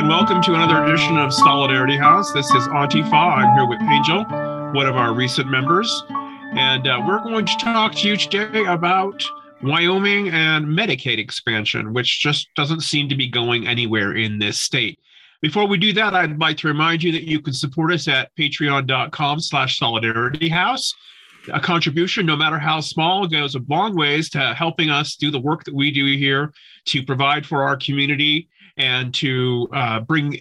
[0.00, 2.32] and welcome to another edition of Solidarity House.
[2.32, 3.12] This is Antifa.
[3.12, 4.24] I'm here with Angel,
[4.72, 6.04] one of our recent members,
[6.54, 9.22] and uh, we're going to talk to you today about
[9.62, 14.98] Wyoming and Medicaid expansion, which just doesn't seem to be going anywhere in this state.
[15.42, 18.34] Before we do that, I'd like to remind you that you can support us at
[18.36, 20.94] patreon.com slash solidarity house.
[21.52, 25.40] A contribution, no matter how small, goes a long ways to helping us do the
[25.40, 26.54] work that we do here
[26.86, 28.48] to provide for our community
[28.80, 30.40] and to uh, bring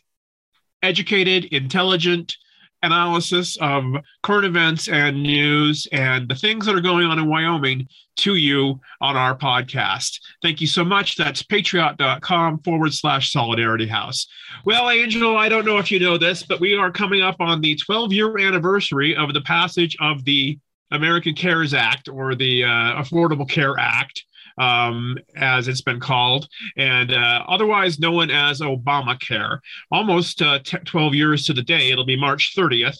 [0.81, 2.35] educated, intelligent
[2.81, 3.83] analysis of
[4.23, 8.79] current events and news and the things that are going on in Wyoming to you
[9.01, 10.19] on our podcast.
[10.41, 11.17] Thank you so much.
[11.17, 14.27] That's patreon.com forward slash solidarity house.
[14.65, 17.59] Well, Angel, I don't know if you know this, but we are coming up on
[17.59, 20.57] the 12 year anniversary of the passage of the
[20.91, 24.23] American CARES Act or the uh, Affordable Care Act
[24.59, 29.59] um, as it's been called, and uh, otherwise known as Obamacare.
[29.91, 32.97] Almost uh, t- 12 years to the day, it'll be March 30th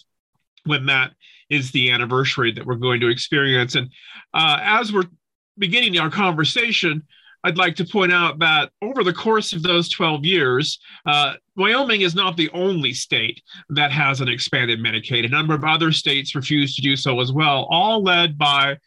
[0.66, 1.12] when that
[1.50, 3.76] is the anniversary that we're going to experience.
[3.76, 3.90] And
[4.34, 5.08] uh, as we're
[5.58, 7.04] beginning our conversation,
[7.44, 12.02] I'd like to point out that over the course of those 12 years, uh, Wyoming
[12.02, 15.26] is not the only state that has an expanded Medicaid.
[15.26, 18.78] A number of other states refuse to do so as well, all led by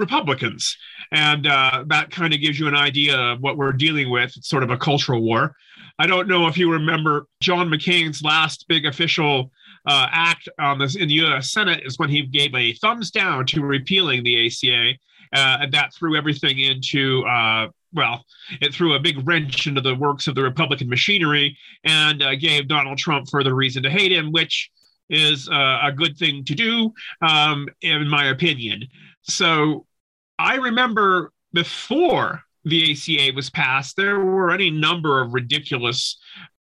[0.00, 0.76] Republicans.
[1.12, 4.36] And uh, that kind of gives you an idea of what we're dealing with.
[4.36, 5.54] It's sort of a cultural war.
[5.98, 9.52] I don't know if you remember John McCain's last big official
[9.86, 11.52] uh, act on this in the U.S.
[11.52, 14.92] Senate is when he gave a thumbs down to repealing the ACA,
[15.32, 18.24] uh, and that threw everything into uh, well,
[18.60, 22.68] it threw a big wrench into the works of the Republican machinery and uh, gave
[22.68, 24.70] Donald Trump further reason to hate him, which
[25.08, 28.86] is uh, a good thing to do, um, in my opinion.
[29.22, 29.86] So
[30.40, 36.18] I remember before the ACA was passed, there were any number of ridiculous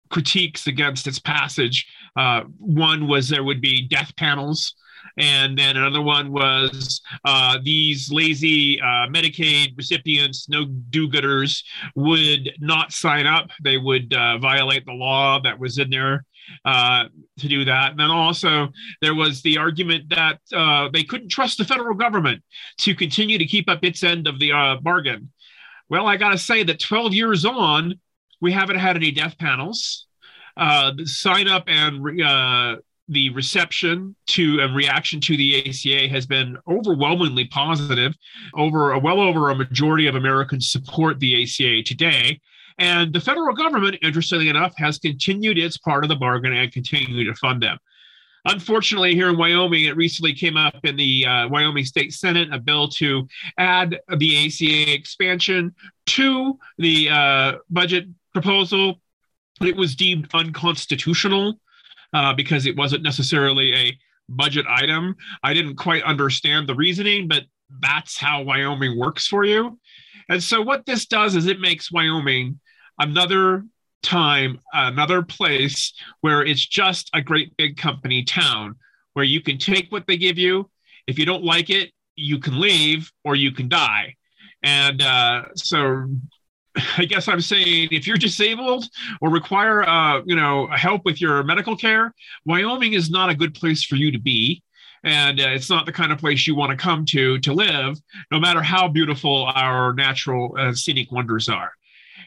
[0.10, 1.88] critiques against its passage.
[2.16, 4.76] Uh, one was there would be death panels.
[5.18, 11.64] And then another one was uh, these lazy uh, Medicaid recipients, no do gooders,
[11.96, 13.50] would not sign up.
[13.64, 16.26] They would uh, violate the law that was in there
[16.66, 17.06] uh,
[17.38, 17.92] to do that.
[17.92, 18.70] And then also
[19.02, 22.44] there was the argument that uh, they couldn't trust the federal government
[22.80, 25.32] to continue to keep up its end of the uh, bargain.
[25.90, 28.00] Well, I got to say that 12 years on,
[28.42, 30.06] we haven't had any death panels.
[30.56, 32.76] Uh, sign up and uh,
[33.10, 38.14] the reception to and reaction to the ACA has been overwhelmingly positive.
[38.54, 42.40] Over a, well over a majority of Americans support the ACA today.
[42.78, 47.26] And the federal government, interestingly enough, has continued its part of the bargain and continued
[47.26, 47.78] to fund them.
[48.46, 52.60] Unfortunately, here in Wyoming, it recently came up in the uh, Wyoming State Senate a
[52.60, 53.28] bill to
[53.58, 59.02] add the ACA expansion to the uh, budget proposal.
[59.62, 61.60] It was deemed unconstitutional
[62.14, 63.98] uh, because it wasn't necessarily a
[64.30, 65.16] budget item.
[65.44, 67.44] I didn't quite understand the reasoning, but
[67.82, 69.80] that's how Wyoming works for you.
[70.30, 72.60] And so, what this does is it makes Wyoming
[73.00, 73.66] another
[74.04, 78.76] time, another place where it's just a great big company town
[79.14, 80.70] where you can take what they give you.
[81.08, 84.16] If you don't like it, you can leave or you can die.
[84.64, 86.08] And uh, so
[86.98, 88.86] I guess I'm saying if you're disabled
[89.22, 92.14] or require, uh, you know, help with your medical care,
[92.46, 94.64] Wyoming is not a good place for you to be.
[95.04, 97.98] And uh, it's not the kind of place you want to come to to live,
[98.32, 101.72] no matter how beautiful our natural uh, scenic wonders are.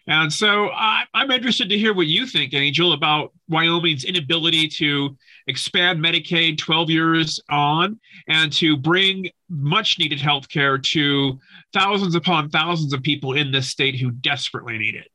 [0.07, 5.17] And so I, am interested to hear what you think, Angel, about Wyoming's inability to
[5.47, 11.39] expand Medicaid 12 years on and to bring much needed health care to
[11.73, 15.09] thousands upon thousands of people in this state who desperately need it.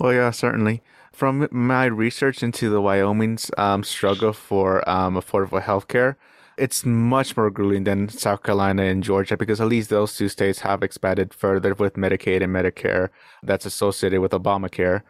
[0.00, 0.82] Well, yeah, certainly.
[1.12, 6.16] From my research into the Wyoming's um, struggle for um, affordable health care,
[6.58, 10.60] it's much more grueling than South Carolina and Georgia because at least those two states
[10.60, 13.10] have expanded further with Medicaid and Medicare
[13.42, 15.02] that's associated with Obamacare.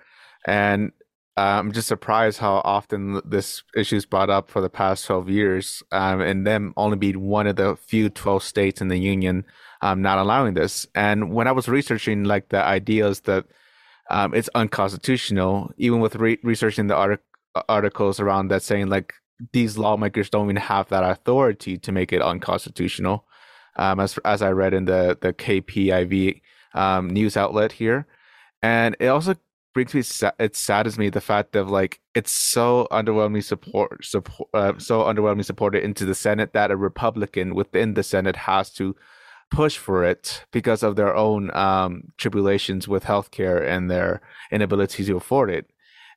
[0.47, 0.93] And
[1.37, 5.83] I'm just surprised how often this issue is brought up for the past 12 years,
[5.93, 9.45] um, and them only being one of the few 12 states in the union
[9.81, 10.87] um, not allowing this.
[10.95, 13.47] And when I was researching like the ideas that
[14.11, 17.21] um, it's unconstitutional, even with re- researching the artic-
[17.69, 19.15] articles around that saying like
[19.53, 23.27] these lawmakers don't even have that authority to make it unconstitutional.
[23.77, 26.41] Um, as as I read in the the KPIV
[26.75, 28.07] um, news outlet here,
[28.63, 29.37] and it also
[29.75, 30.03] brings me
[30.41, 35.45] it saddens me the fact of like it's so underwhelmingly support support uh, so underwhelmingly
[35.45, 38.97] supported into the Senate that a Republican within the Senate has to
[39.51, 44.21] push for it because of their own um, tribulations with healthcare and their
[44.51, 45.71] inability to afford it.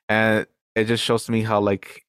[0.10, 2.06] and it just shows to me how like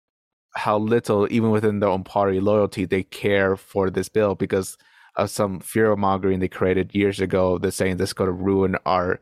[0.55, 4.77] how little even within their own party loyalty they care for this bill because
[5.17, 8.77] of some fear mongering they created years ago that's saying this is going to ruin
[8.87, 9.21] our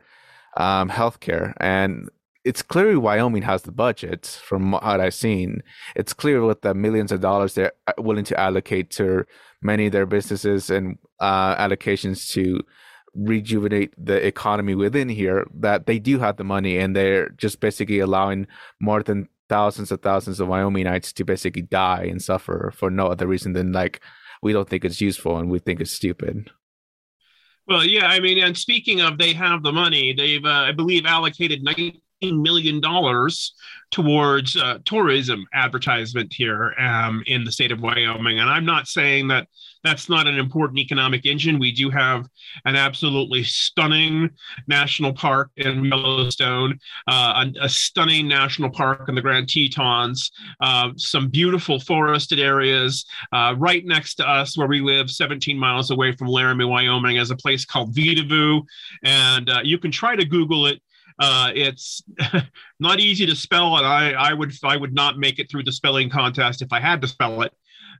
[0.57, 2.09] um, healthcare and
[2.43, 5.61] it's clearly Wyoming has the budget from what I've seen.
[5.95, 9.25] It's clear with the millions of dollars they're uh, willing to allocate to
[9.61, 12.61] many of their businesses and uh, allocations to
[13.13, 17.99] rejuvenate the economy within here that they do have the money and they're just basically
[17.99, 18.47] allowing
[18.79, 23.27] more than thousands of thousands of Wyomingites to basically die and suffer for no other
[23.27, 23.99] reason than like
[24.41, 26.49] we don't think it's useful and we think it's stupid.
[27.67, 30.13] Well, yeah, I mean, and speaking of, they have the money.
[30.13, 31.63] They've, uh, I believe, allocated
[32.21, 33.53] million dollars
[33.91, 38.39] towards uh, tourism advertisement here um, in the state of Wyoming.
[38.39, 39.47] And I'm not saying that
[39.83, 41.59] that's not an important economic engine.
[41.59, 42.27] We do have
[42.65, 44.29] an absolutely stunning
[44.67, 50.31] national park in Yellowstone, uh, a, a, stunning national park in the Grand Tetons,
[50.61, 53.05] uh, some beautiful forested areas.
[53.31, 57.31] Uh, right next to us, where we live, 17 miles away from Laramie, Wyoming, is
[57.31, 58.61] a place called Vedauwoo.
[59.03, 60.81] And uh, you can try to Google it.
[61.19, 62.03] Uh, it's
[62.79, 65.71] not easy to spell, and I, I would I would not make it through the
[65.71, 67.53] spelling contest if I had to spell it.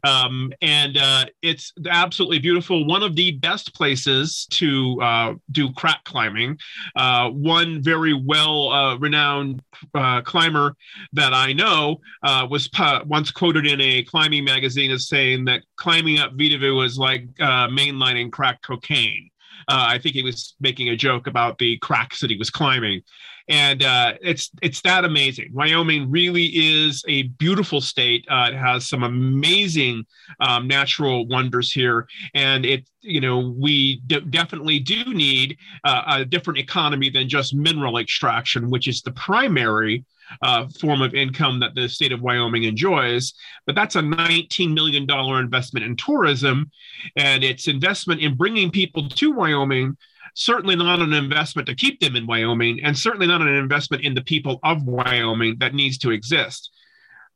[0.04, 2.86] Um, and uh, it's absolutely beautiful.
[2.86, 6.58] One of the best places to uh, do crack climbing.
[6.96, 9.62] Uh, one very well uh, renowned
[9.94, 10.76] uh, climber
[11.14, 12.70] that I know uh, was
[13.06, 18.32] once quoted in a climbing magazine as saying that climbing up Vedauwoo was like mainlining
[18.32, 19.31] crack cocaine.
[19.68, 23.02] Uh, I think he was making a joke about the cracks that he was climbing,
[23.48, 25.50] and uh, it's it's that amazing.
[25.54, 28.26] Wyoming really is a beautiful state.
[28.30, 30.06] Uh, it has some amazing
[30.40, 36.60] um, natural wonders here, and it you know we d- definitely do need a different
[36.60, 40.06] economy than just mineral extraction, which is the primary
[40.42, 43.34] uh, form of income that the state of Wyoming enjoys.
[43.66, 46.72] But that's a $19 million investment in tourism,
[47.16, 49.98] and it's investment in bringing people to Wyoming.
[50.34, 54.14] Certainly not an investment to keep them in Wyoming, and certainly not an investment in
[54.14, 56.72] the people of Wyoming that needs to exist.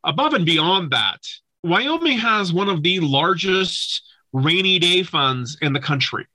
[0.04, 1.20] Above and beyond that,
[1.64, 6.28] Wyoming has one of the largest rainy day funds in the country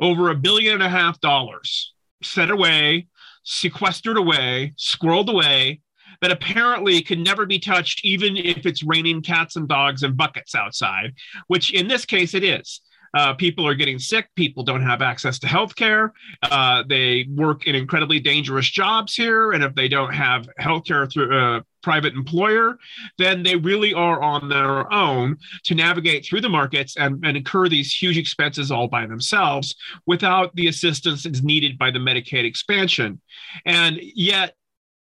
[0.00, 1.92] over a billion and a half dollars
[2.22, 3.06] set away,
[3.42, 5.80] sequestered away, squirreled away
[6.20, 10.54] that apparently can never be touched, even if it's raining cats and dogs and buckets
[10.54, 11.14] outside,
[11.46, 12.80] which in this case it is.
[13.14, 14.28] Uh, people are getting sick.
[14.34, 16.12] People don't have access to health care.
[16.42, 19.52] Uh, they work in incredibly dangerous jobs here.
[19.52, 22.76] And if they don't have health care through a private employer,
[23.18, 27.68] then they really are on their own to navigate through the markets and, and incur
[27.68, 29.76] these huge expenses all by themselves
[30.06, 33.20] without the assistance that's needed by the Medicaid expansion.
[33.64, 34.56] And yet,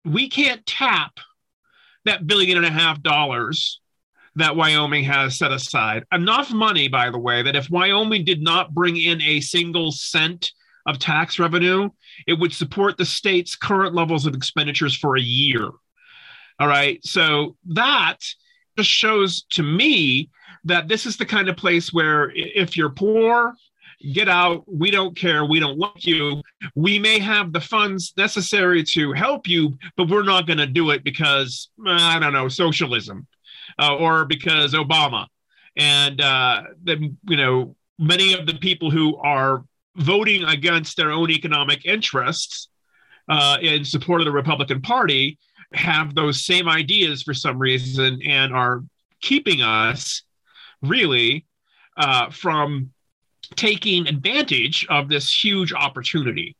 [0.06, 1.19] we can't tap
[2.06, 3.80] that billion and a half dollars
[4.36, 6.06] that Wyoming has set aside.
[6.12, 10.51] Enough money, by the way, that if Wyoming did not bring in a single cent
[10.86, 11.89] of tax revenue,
[12.27, 15.69] it would support the state's current levels of expenditures for a year.
[16.59, 17.03] All right.
[17.06, 18.18] So that
[18.77, 20.30] just shows to me
[20.63, 23.53] that this is the kind of place where if you're poor
[24.13, 24.63] get out.
[24.68, 25.45] We don't care.
[25.45, 26.42] We don't like you.
[26.75, 30.91] We may have the funds necessary to help you, but we're not going to do
[30.91, 33.27] it because, I don't know, socialism
[33.79, 35.27] uh, or because Obama.
[35.77, 39.63] And uh, the, you know, many of the people who are
[39.96, 42.70] voting against their own economic interests
[43.29, 45.38] uh, in support of the Republican Party
[45.74, 48.84] have those same ideas for some reason and are
[49.22, 50.24] keeping us
[50.81, 51.46] really
[51.98, 52.91] uh, from
[53.55, 56.55] taking advantage of this huge opportunity.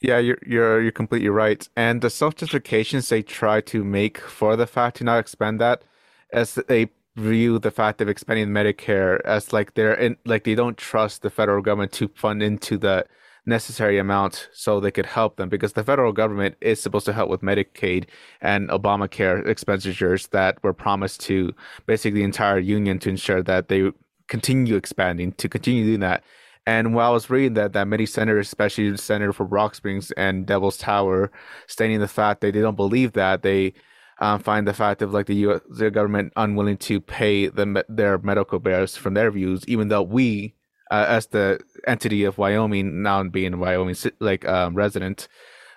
[0.00, 1.68] Yeah, you're you're you're completely right.
[1.76, 5.84] And the self justifications they try to make for the fact to not expand that,
[6.32, 10.78] as they view the fact of expanding Medicare as like they're in like they don't
[10.78, 13.04] trust the federal government to fund into the
[13.44, 17.28] necessary amount so they could help them because the federal government is supposed to help
[17.28, 18.06] with Medicaid
[18.40, 21.52] and Obamacare expenditures that were promised to
[21.86, 23.90] basically the entire union to ensure that they
[24.32, 26.24] continue expanding, to continue doing that.
[26.66, 30.10] And while I was reading that, that many senators, especially the senator for Rock Springs
[30.12, 31.30] and Devil's Tower,
[31.66, 33.74] stating the fact that they don't believe that they
[34.20, 35.60] um, find the fact of like the U.S.
[35.68, 40.54] The government unwilling to pay the, their medical bills from their views, even though we,
[40.90, 45.28] uh, as the entity of Wyoming, now being Wyoming like um, resident,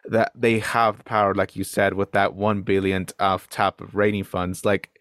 [0.06, 4.24] that they have power, like you said, with that one billion of tap of rating
[4.24, 4.64] funds.
[4.64, 4.98] Like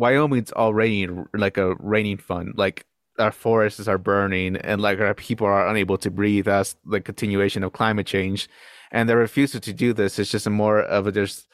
[0.00, 2.54] Wyoming's already like a raining fund.
[2.56, 2.86] Like
[3.18, 7.62] our forests are burning and like our people are unable to breathe as the continuation
[7.62, 8.48] of climate change.
[8.92, 10.18] And the refusal to do this.
[10.18, 11.46] Is just a more of a just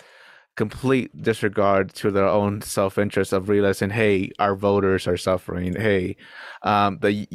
[0.57, 5.75] complete disregard to their own self-interest of realizing hey our voters are suffering.
[5.75, 6.17] Hey
[6.63, 7.27] um the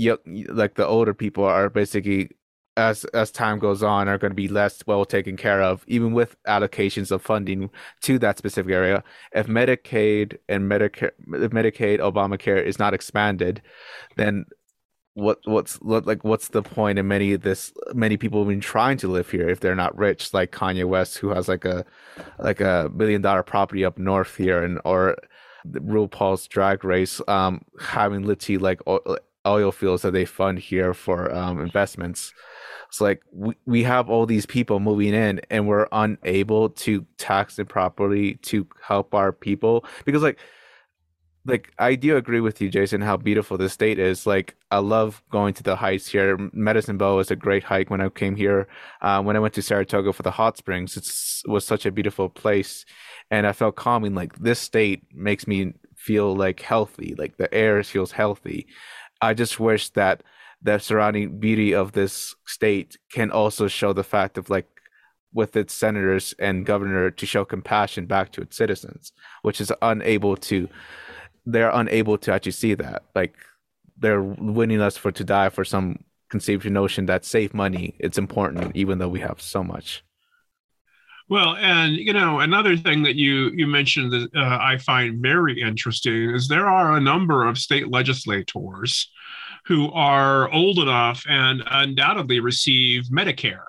[0.50, 2.32] like the older people are basically
[2.78, 6.14] as as time goes on are going to be less well taken care of even
[6.14, 7.70] with allocations of funding
[8.02, 9.04] to that specific area.
[9.34, 13.62] If medicaid and medicare if medicaid obamacare is not expanded
[14.16, 14.46] then
[15.14, 18.62] what what's what, like what's the point in many of this many people have been
[18.62, 21.86] trying to live here if they're not rich like Kanye West who has like a
[22.40, 25.18] like a billion dollar property up north here and or
[26.12, 28.80] paul's drag race um having literally like
[29.46, 32.34] oil fields that they fund here for um investments
[32.92, 37.56] it's like we, we have all these people moving in and we're unable to tax
[37.56, 40.38] them properly to help our people because like
[41.46, 44.28] like I do agree with you, Jason, how beautiful this state is.
[44.28, 46.38] Like I love going to the heights here.
[46.52, 47.90] Medicine Bow is a great hike.
[47.90, 48.68] When I came here,
[49.02, 52.28] uh, when I went to Saratoga for the hot springs, it was such a beautiful
[52.28, 52.86] place,
[53.32, 54.16] and I felt calming.
[54.16, 57.16] Like this state makes me feel like healthy.
[57.18, 58.68] Like the air feels healthy.
[59.22, 60.24] I just wish that
[60.62, 64.68] the surrounding beauty of this state can also show the fact of like
[65.34, 70.36] with its senators and governor to show compassion back to its citizens, which is unable
[70.36, 70.68] to
[71.46, 73.04] they're unable to actually see that.
[73.16, 73.36] Like
[73.98, 78.76] they're winning us for to die for some conceived notion that save money it's important,
[78.76, 80.04] even though we have so much.
[81.30, 85.62] Well, and you know, another thing that you you mentioned that uh, I find very
[85.62, 89.10] interesting is there are a number of state legislators
[89.66, 93.64] who are old enough and undoubtedly receive Medicare.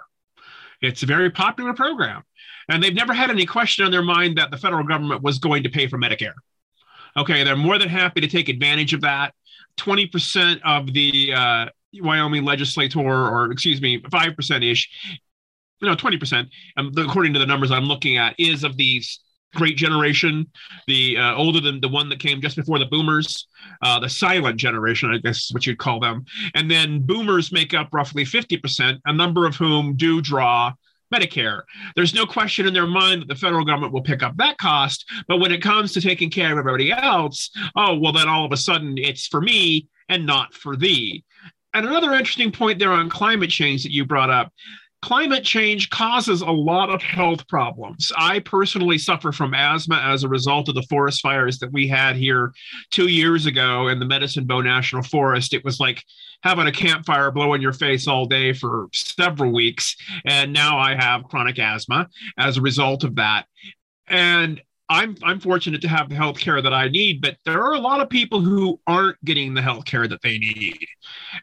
[0.80, 2.22] It's a very popular program,
[2.68, 5.62] and they've never had any question on their mind that the federal government was going
[5.62, 6.34] to pay for Medicare.
[7.16, 9.34] Okay, they're more than happy to take advantage of that.
[9.78, 11.66] 20% of the uh,
[12.00, 14.88] Wyoming legislator, or excuse me, 5% ish,
[15.80, 19.20] you know, 20%, um, according to the numbers I'm looking at, is of these
[19.54, 20.46] great generation,
[20.86, 23.48] the uh, older than the one that came just before the boomers,
[23.82, 26.24] uh, the silent generation, I guess is what you'd call them.
[26.54, 30.72] And then boomers make up roughly 50%, a number of whom do draw
[31.12, 31.62] Medicare.
[31.94, 35.04] There's no question in their mind that the federal government will pick up that cost.
[35.28, 38.52] But when it comes to taking care of everybody else, oh, well, then all of
[38.52, 41.24] a sudden it's for me and not for thee.
[41.74, 44.52] And another interesting point there on climate change that you brought up
[45.02, 48.10] climate change causes a lot of health problems.
[48.16, 52.16] I personally suffer from asthma as a result of the forest fires that we had
[52.16, 52.52] here
[52.90, 55.54] two years ago in the Medicine Bow National Forest.
[55.54, 56.02] It was like
[56.44, 59.96] having a campfire blow in your face all day for several weeks.
[60.24, 63.46] And now I have chronic asthma as a result of that.
[64.06, 64.60] And
[64.92, 67.78] I'm I'm fortunate to have the health care that I need, but there are a
[67.78, 70.86] lot of people who aren't getting the health care that they need,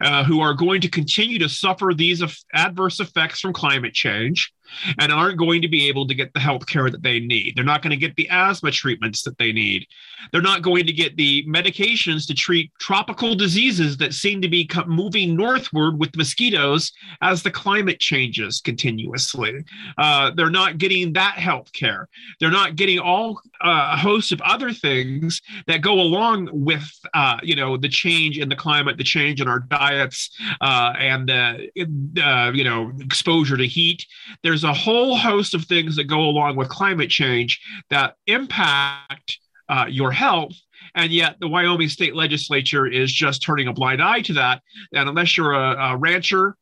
[0.02, 4.54] uh, who are going to continue to suffer these adverse effects from climate change
[5.00, 7.54] and aren't going to be able to get the health care that they need.
[7.56, 9.86] They're not going to get the asthma treatments that they need.
[10.32, 14.70] They're not going to get the medications to treat tropical diseases that seem to be
[14.88, 19.64] moving northward with mosquitoes as the climate changes continuously.
[19.98, 22.08] Uh, they're not getting that health care.
[22.40, 27.38] They're not getting all uh, a host of other things that go along with, uh,
[27.44, 30.30] you know, the change in the climate, the change in our diets,
[30.62, 34.06] uh, and uh, you know, exposure to heat.
[34.44, 39.40] There's there's a whole host of things that go along with climate change that impact
[39.70, 40.54] uh, your health
[40.96, 44.62] and yet the Wyoming state legislature is just turning a blind eye to that.
[44.94, 46.58] And unless you're a, a rancher,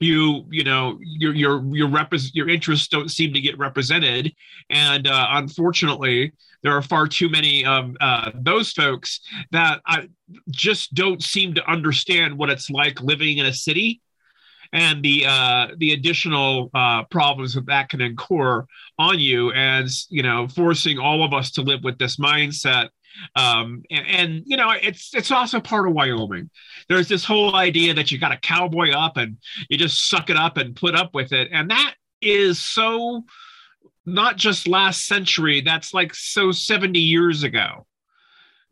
[0.00, 4.32] you you know your your your repres- your interests don't seem to get represented,
[4.70, 9.18] and uh, unfortunately, there are far too many of uh, those folks
[9.50, 10.08] that I
[10.50, 14.00] just don't seem to understand what it's like living in a city
[14.72, 18.64] and the uh, the additional uh, problems that that can incur
[18.98, 22.88] on you, as you know, forcing all of us to live with this mindset.
[23.34, 26.50] Um, and, and you know, it's it's also part of Wyoming.
[26.88, 30.36] There's this whole idea that you got to cowboy up and you just suck it
[30.36, 33.24] up and put up with it, and that is so
[34.04, 35.60] not just last century.
[35.60, 37.86] That's like so 70 years ago.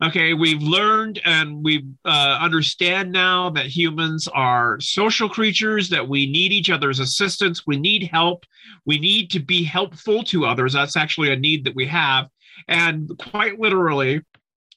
[0.05, 6.31] Okay, we've learned and we uh, understand now that humans are social creatures, that we
[6.31, 8.45] need each other's assistance, we need help,
[8.85, 10.75] we need to be helpful to others.
[10.75, 12.29] That's actually a need that we have.
[12.69, 14.21] And quite literally,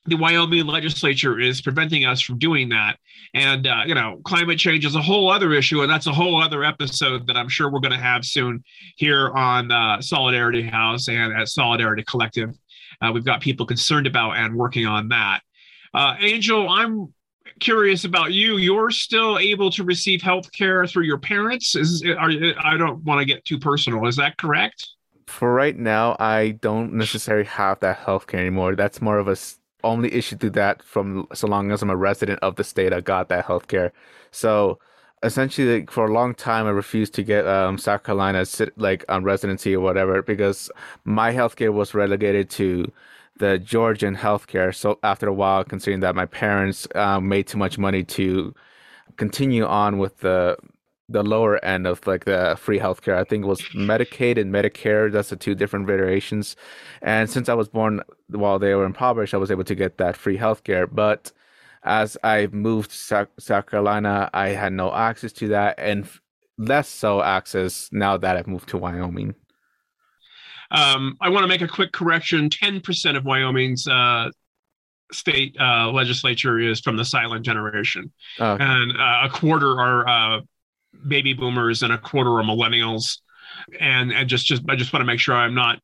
[0.05, 2.97] the Wyoming legislature is preventing us from doing that.
[3.33, 5.81] And, uh, you know, climate change is a whole other issue.
[5.81, 8.63] And that's a whole other episode that I'm sure we're going to have soon
[8.95, 12.57] here on uh, Solidarity House and at Solidarity Collective
[13.01, 15.41] uh, we've got people concerned about and working on that.
[15.93, 17.13] Uh, Angel, I'm
[17.59, 18.57] curious about you.
[18.57, 21.75] You're still able to receive health care through your parents.
[21.75, 22.31] Is are,
[22.63, 24.05] I don't want to get too personal.
[24.07, 24.87] Is that correct?
[25.27, 28.75] For right now, I don't necessarily have that health care anymore.
[28.75, 29.37] That's more of a
[29.83, 32.93] only issue to that from so long as I'm a resident of the state.
[32.93, 33.93] I got that health care.
[34.31, 34.79] So
[35.23, 38.45] essentially, like, for a long time, I refused to get um, South Carolina
[38.77, 40.71] like on residency or whatever because
[41.03, 42.91] my health care was relegated to
[43.39, 44.73] the Georgian healthcare.
[44.75, 48.53] So after a while, considering that my parents um, made too much money to
[49.17, 50.57] continue on with the
[51.11, 55.11] the lower end of like the free healthcare, I think it was Medicaid and Medicare.
[55.11, 56.55] That's the two different variations.
[57.01, 60.15] And since I was born while they were impoverished, I was able to get that
[60.15, 60.87] free healthcare.
[60.91, 61.31] But
[61.83, 66.07] as I moved to South, South Carolina, I had no access to that, and
[66.57, 69.35] less so access now that I've moved to Wyoming.
[70.71, 72.49] Um, I want to make a quick correction.
[72.49, 74.29] 10% of Wyoming's uh,
[75.11, 78.63] state uh, legislature is from the silent generation, okay.
[78.63, 80.41] and uh, a quarter are uh,
[81.07, 83.19] baby boomers and a quarter are millennials.
[83.79, 85.79] And and just just I just want to make sure I'm not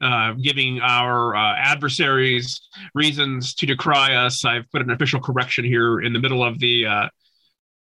[0.00, 2.60] uh, giving our uh, adversaries
[2.94, 4.44] reasons to decry us.
[4.44, 7.08] I've put an official correction here in the middle of the uh,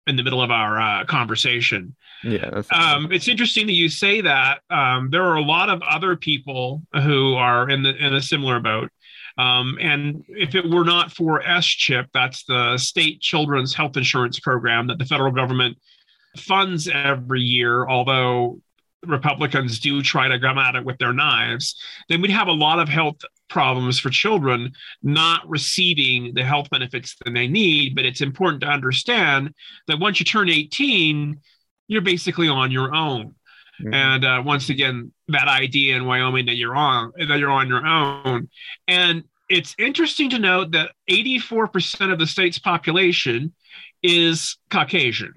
[0.06, 1.96] in the middle of our uh, conversation.
[2.23, 4.61] Yeah, um, it's interesting that you say that.
[4.70, 8.61] Um, there are a lot of other people who are in the in a similar
[8.61, 8.90] boat.
[9.37, 14.87] Um, and if it were not for SCHIP, that's the state children's health insurance program
[14.87, 15.76] that the federal government
[16.37, 18.61] funds every year, although
[19.06, 22.78] Republicans do try to come at it with their knives, then we'd have a lot
[22.78, 23.16] of health
[23.49, 27.94] problems for children not receiving the health benefits that they need.
[27.94, 29.54] But it's important to understand
[29.87, 31.40] that once you turn 18,
[31.88, 33.34] you're basically on your own.
[33.80, 33.94] Mm-hmm.
[33.94, 37.84] And uh, once again, that idea in Wyoming that you're on that you're on your
[37.84, 38.49] own,
[38.87, 43.52] and it's interesting to note that 84% of the state's population
[44.02, 45.34] is Caucasian.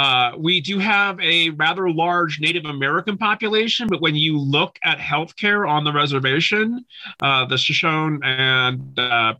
[0.00, 4.96] Uh, we do have a rather large Native American population, but when you look at
[4.96, 6.86] healthcare on the reservation,
[7.20, 9.34] uh, the Shoshone and uh,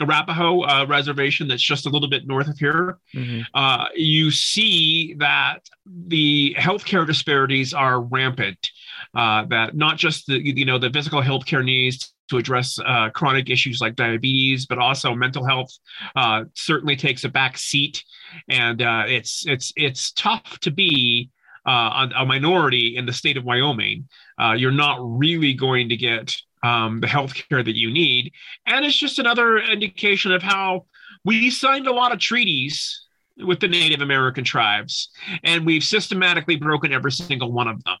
[0.00, 3.42] Arapaho uh, reservation that's just a little bit north of here, mm-hmm.
[3.54, 8.68] uh, you see that the healthcare disparities are rampant.
[9.14, 13.50] Uh, that not just the you know the physical healthcare needs to address uh, chronic
[13.50, 15.70] issues like diabetes, but also mental health
[16.16, 18.02] uh, certainly takes a back seat,
[18.48, 21.30] and uh, it's it's it's tough to be
[21.66, 24.08] uh, a minority in the state of Wyoming.
[24.40, 28.32] Uh, you're not really going to get um, the health care that you need,
[28.66, 30.86] and it's just another indication of how
[31.24, 35.10] we signed a lot of treaties with the Native American tribes,
[35.42, 37.96] and we've systematically broken every single one of them.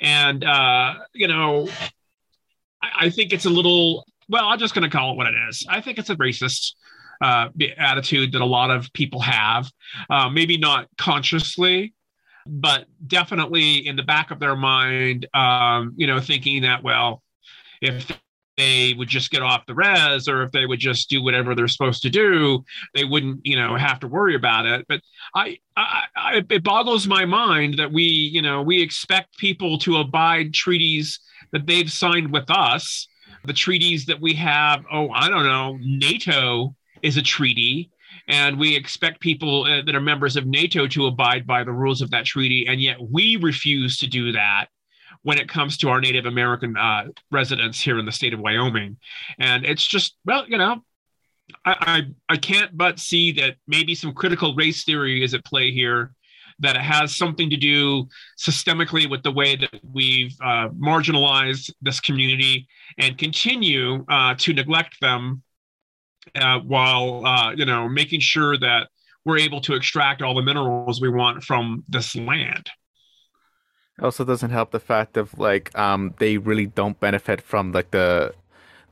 [0.00, 1.68] And uh, you know,
[2.96, 4.06] I, think it's a little.
[4.28, 5.66] Well, I'm just going to call it what it is.
[5.68, 6.74] I think it's a racist
[7.20, 9.70] uh, attitude that a lot of people have.
[10.08, 11.94] Uh, maybe not consciously,
[12.46, 17.22] but definitely in the back of their mind, um, you know, thinking that well,
[17.80, 18.10] if
[18.56, 21.68] they would just get off the res or if they would just do whatever they're
[21.68, 25.00] supposed to do they wouldn't you know have to worry about it but
[25.34, 29.96] I, I, I it boggles my mind that we you know we expect people to
[29.96, 31.18] abide treaties
[31.54, 33.08] that they've signed with us,
[33.44, 34.84] the treaties that we have.
[34.92, 35.78] Oh, I don't know.
[35.80, 37.90] NATO is a treaty,
[38.26, 42.02] and we expect people uh, that are members of NATO to abide by the rules
[42.02, 44.66] of that treaty, and yet we refuse to do that
[45.22, 48.98] when it comes to our Native American uh, residents here in the state of Wyoming.
[49.38, 50.82] And it's just, well, you know,
[51.64, 51.76] I,
[52.28, 56.12] I, I can't but see that maybe some critical race theory is at play here
[56.60, 62.00] that it has something to do systemically with the way that we've uh, marginalized this
[62.00, 62.66] community
[62.98, 65.42] and continue uh, to neglect them
[66.36, 68.88] uh, while uh, you know making sure that
[69.24, 72.70] we're able to extract all the minerals we want from this land.
[73.98, 77.90] It also doesn't help the fact of like um, they really don't benefit from like
[77.90, 78.34] the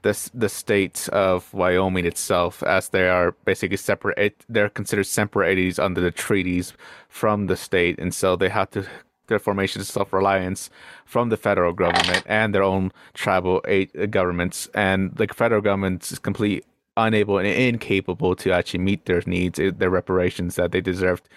[0.03, 4.45] the the state of Wyoming itself, as they are basically separate.
[4.49, 6.75] They're considered separate entities under the treaties
[7.09, 8.87] from the state, and so they have to
[9.29, 10.71] their formation of self reliance
[11.07, 13.63] from the federal government and their own tribal
[14.11, 16.65] governments, and the federal government is completely
[16.97, 21.29] unable and incapable to actually meet their needs, eh, their reparations that they deserved,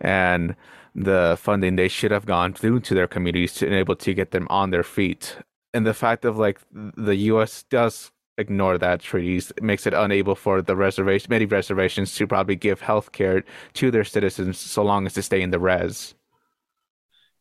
[0.00, 0.54] and
[0.94, 4.46] the funding they should have gone through to their communities to enable to get them
[4.50, 5.36] on their feet
[5.74, 7.64] and the fact of like the U.S.
[7.70, 12.80] does ignore that treaties makes it unable for the reservation many reservations to probably give
[12.80, 13.42] health care
[13.74, 16.14] to their citizens so long as they stay in the res.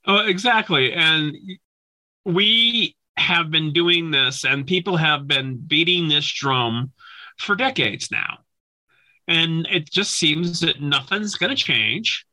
[0.06, 1.36] Oh, exactly, and
[2.24, 6.92] we have been doing this, and people have been beating this drum
[7.38, 8.40] for decades now.
[9.28, 12.27] And it just seems that nothing's going to change.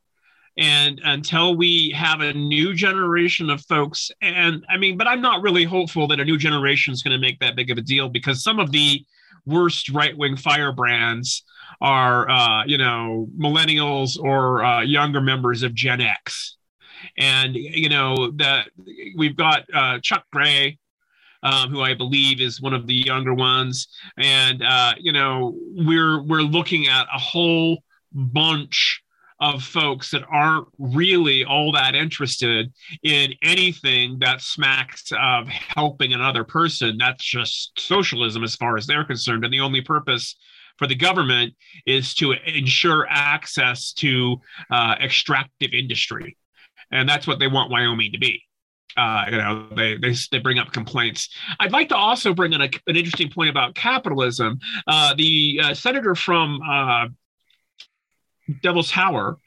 [0.57, 5.41] And until we have a new generation of folks, and I mean, but I'm not
[5.41, 8.07] really hopeful that a new generation is going to make that big of a deal
[8.07, 9.05] because some of the
[9.45, 11.43] worst right wing firebrands
[11.81, 16.55] are, uh, you know, millennials or uh, younger members of Gen X.
[17.17, 18.69] And, you know, that
[19.17, 20.79] we've got uh, Chuck Gray,
[21.45, 23.87] um, who I believe is one of the younger ones.
[24.17, 29.03] And uh, you know, we're we're looking at a whole bunch
[29.39, 32.71] of folks that aren't really all that interested
[33.03, 36.97] in anything that smacks of helping another person.
[36.97, 39.43] That's just socialism as far as they're concerned.
[39.43, 40.35] And the only purpose
[40.77, 41.53] for the government
[41.85, 44.37] is to ensure access to
[44.71, 46.37] uh, extractive industry.
[46.91, 48.41] And that's what they want Wyoming to be.
[48.97, 51.29] Uh, you know, they, they, they bring up complaints.
[51.59, 54.59] I'd like to also bring in a, an interesting point about capitalism.
[54.87, 57.07] Uh, the uh, senator from uh,
[58.61, 59.37] Devil's Tower,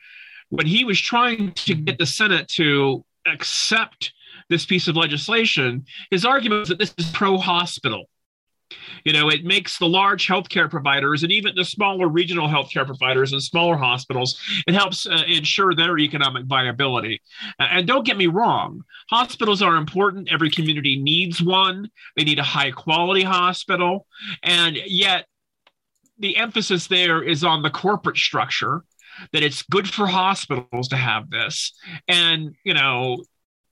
[0.51, 4.13] when he was trying to get the Senate to accept
[4.49, 8.09] this piece of legislation, his argument was that this is pro hospital.
[9.05, 13.33] You know, it makes the large healthcare providers and even the smaller regional healthcare providers
[13.33, 17.23] and smaller hospitals, it helps uh, ensure their economic viability.
[17.59, 20.31] and don't get me wrong, hospitals are important.
[20.31, 24.07] Every community needs one, they need a high quality hospital.
[24.43, 25.27] And yet,
[26.19, 28.85] the emphasis there is on the corporate structure
[29.33, 31.73] that it's good for hospitals to have this.
[32.07, 33.19] And, you know,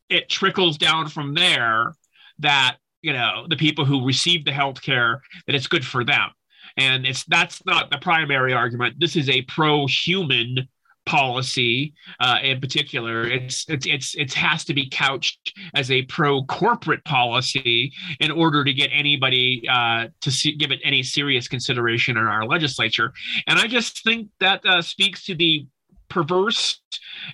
[0.09, 1.95] it trickles down from there
[2.39, 6.31] that you know the people who receive the health care that it's good for them
[6.77, 10.69] and it's that's not the primary argument this is a pro-human
[11.07, 16.43] policy uh, in particular it's it's it's it has to be couched as a pro
[16.45, 22.17] corporate policy in order to get anybody uh, to see, give it any serious consideration
[22.17, 23.13] in our legislature.
[23.47, 25.67] And i just think that uh, speaks to the
[26.09, 26.81] perverse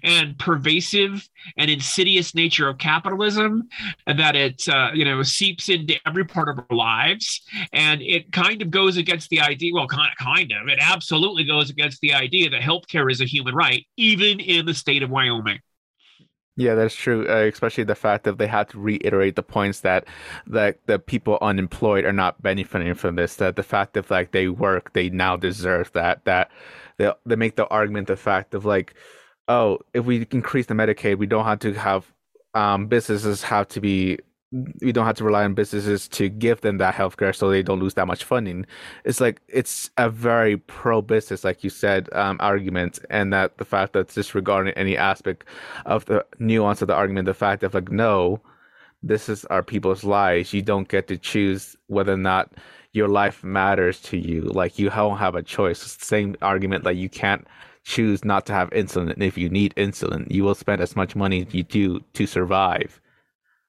[0.02, 3.68] and pervasive and insidious nature of capitalism
[4.06, 8.62] that it uh, you know seeps into every part of our lives and it kind
[8.62, 12.12] of goes against the idea well kind of kind of it absolutely goes against the
[12.12, 15.58] idea that healthcare is a human right even in the state of Wyoming
[16.56, 17.26] yeah, that's true.
[17.26, 20.06] Uh, especially the fact that they had to reiterate the points that
[20.46, 23.36] that the people unemployed are not benefiting from this.
[23.36, 26.24] That the fact that like they work, they now deserve that.
[26.26, 26.50] That
[26.98, 28.94] they they make the argument the fact of like,
[29.48, 32.12] oh, if we increase the Medicaid, we don't have to have
[32.54, 34.18] um, businesses have to be
[34.82, 37.80] we don't have to rely on businesses to give them that healthcare so they don't
[37.80, 38.66] lose that much funding.
[39.04, 43.64] It's like it's a very pro business, like you said, um, argument, and that the
[43.64, 45.44] fact that it's disregarding any aspect
[45.86, 48.42] of the nuance of the argument, the fact of like no,
[49.02, 50.52] this is our people's lives.
[50.52, 52.52] You don't get to choose whether or not
[52.92, 54.42] your life matters to you.
[54.42, 55.82] Like you don't have a choice.
[55.82, 57.46] It's the same argument like you can't
[57.84, 59.12] choose not to have insulin.
[59.12, 62.26] And if you need insulin, you will spend as much money as you do to
[62.26, 63.00] survive.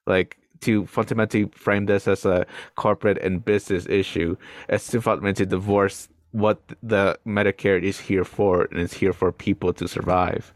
[0.06, 4.36] Like to fundamentally frame this as a corporate and business issue,
[4.68, 9.72] as to fundamentally divorce what the Medicare is here for, and it's here for people
[9.74, 10.52] to survive.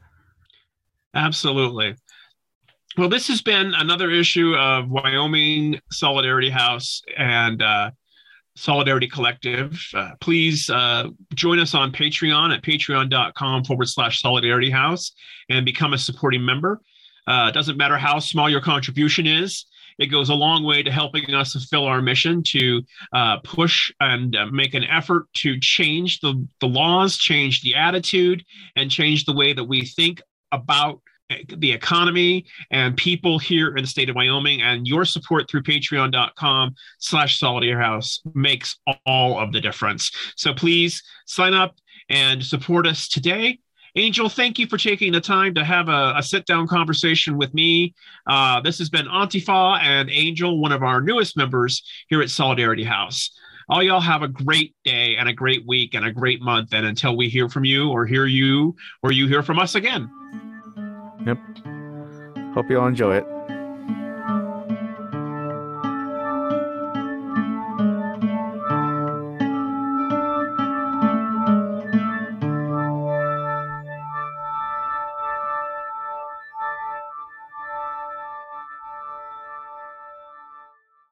[1.14, 1.94] Absolutely.
[2.96, 7.90] Well, this has been another issue of Wyoming Solidarity House, and uh,
[8.58, 9.80] Solidarity Collective.
[9.94, 15.12] Uh, please uh, join us on Patreon at patreon.com forward slash solidarity house
[15.48, 16.80] and become a supporting member.
[17.26, 19.66] Uh, doesn't matter how small your contribution is,
[19.98, 24.36] it goes a long way to helping us fulfill our mission to uh, push and
[24.36, 28.44] uh, make an effort to change the, the laws, change the attitude,
[28.76, 31.00] and change the way that we think about
[31.48, 36.74] the economy and people here in the state of Wyoming and your support through patreon.com
[36.98, 37.68] slash solidarity
[38.34, 40.10] makes all of the difference.
[40.36, 41.76] So please sign up
[42.08, 43.58] and support us today.
[43.96, 47.52] Angel, thank you for taking the time to have a, a sit down conversation with
[47.52, 47.94] me.
[48.26, 52.84] Uh, this has been Antifa and Angel, one of our newest members here at Solidarity
[52.84, 53.30] House.
[53.68, 56.72] All y'all have a great day and a great week and a great month.
[56.72, 60.10] And until we hear from you or hear you or you hear from us again.
[61.26, 61.38] Yep.
[62.54, 63.37] Hope you all enjoy it.